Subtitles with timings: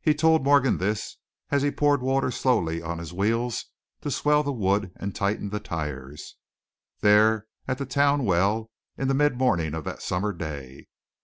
[0.00, 1.16] He told Morgan this
[1.50, 3.64] as he poured water slowly on his wheels
[4.02, 6.36] to swell the wood and tighten the tires,
[7.00, 10.86] there at the town well in the mid morning of that summer day.